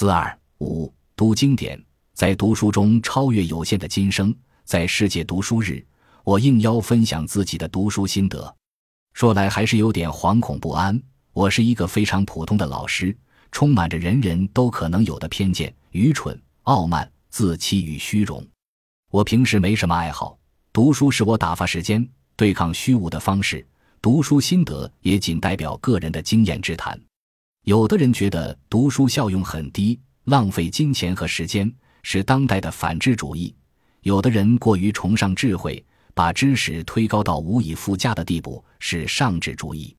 [0.00, 1.76] 四二五读经典，
[2.14, 4.32] 在读书中超越有限的今生。
[4.62, 5.84] 在世界读书日，
[6.22, 8.54] 我应邀分享自己的读书心得。
[9.12, 11.02] 说来还是有点惶恐不安。
[11.32, 13.12] 我是一个非常普通的老师，
[13.50, 18.46] 充满着人人都可能有的偏见、愚蠢、傲慢、自欺与虚荣。
[19.10, 20.38] 我平时没什么爱好，
[20.72, 23.66] 读书是我打发时间、对抗虚无的方式。
[24.00, 26.96] 读书心得也仅代表个人的经验之谈。
[27.64, 31.70] 有的人觉得读书效用很低，浪费金钱和时间，
[32.02, 33.54] 是当代的反智主义。
[34.02, 39.94] 有的人过于崇尚智慧，把知识推高到无以复加的地步，是上智主义。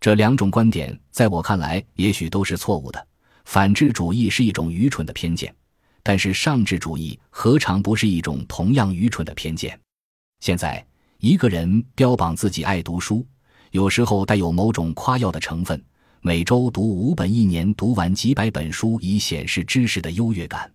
[0.00, 3.06] 这两种观点在我看来，也许都是错误的。
[3.44, 5.54] 反智主义是一种愚蠢的偏见，
[6.02, 9.78] 但是上智主义何尝不是一种同样愚蠢的偏见？
[10.40, 10.84] 现在，
[11.18, 13.24] 一个人标榜自己爱读书，
[13.70, 15.82] 有时候带有某种夸耀的成分，
[16.26, 20.72] 每周读五本，一年读完几百本书，以显示知识的优越感。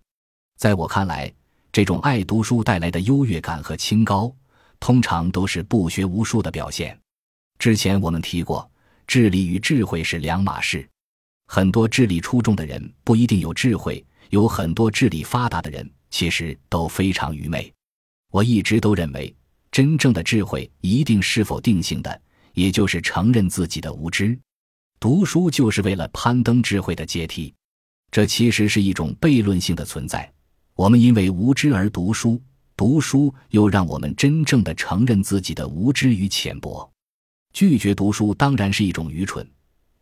[0.56, 1.28] 在我看来，
[1.72, 4.32] 这种爱读书带来的优越感和清高，
[4.78, 6.96] 通常都是不学无术的表现。
[7.58, 8.70] 之前我们提过，
[9.08, 10.88] 智力与智慧是两码事。
[11.48, 17.74] 很多智力出众的人不一定有智慧，有很多智力发达的人其实都非常愚昧。
[18.30, 19.34] 我一直都认为，
[19.72, 22.22] 真正的智慧一定是否定性的，
[22.54, 24.38] 也就是承认自己的无知。
[25.00, 27.54] 读书就是为了攀登智慧的阶梯，
[28.10, 30.30] 这其实是一种悖论性的存在。
[30.74, 32.38] 我们因为无知而读书，
[32.76, 36.86] 读书又让我们真正的承认自己的无知与浅薄。
[37.54, 39.48] 拒绝读书当然是一种愚蠢，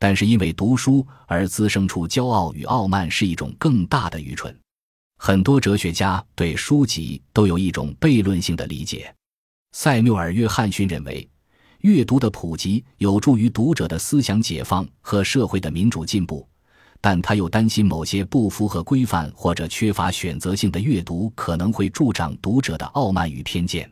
[0.00, 4.52] 但是因为读书而滋生出骄傲与傲慢是一种更大的愚蠢。
[5.16, 9.14] 很多哲学家对书籍都有一种悖论性的理解。
[9.70, 11.28] 塞缪尔·约翰逊认为，
[11.80, 16.46] 阅读的普及有助于读者的思想解放和社会的民主进步。
[17.00, 23.88] 但他又担心某些不符合规范或者缺乏选择性的阅读可能会助长读者的傲慢与偏见。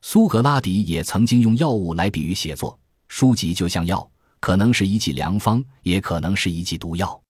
[0.00, 2.78] 苏格拉底也曾经用药物来比喻写作，
[3.08, 7.20] 书籍就像药，可能是一剂良方，也可能是一剂毒药。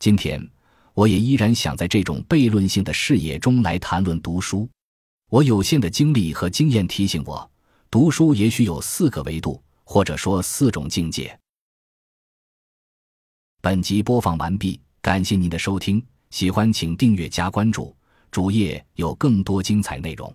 [0.00, 0.44] 今天，
[0.94, 4.68] 我也依然想在这种悖论性的视野中来谈论读书。
[5.30, 7.48] 我有限的经历和经验提醒我，
[7.90, 11.38] 读书也许有四个维度，或者说四种境界。
[13.62, 17.96] 本集播放完毕，感谢您的收听，喜欢请订阅加关注，
[18.30, 20.34] 主页有更多精彩内容。